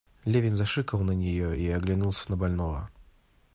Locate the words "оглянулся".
1.69-2.23